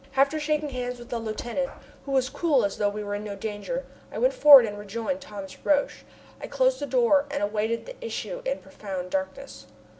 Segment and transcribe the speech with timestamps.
[0.15, 1.69] After shaking hands with the lieutenant,
[2.07, 4.75] who was as cool as though we were in no danger, I went forward and
[4.79, 5.91] rejoined Thomas Roch.
[6.41, 9.67] I closed the door and awaited the issue in profound darkness.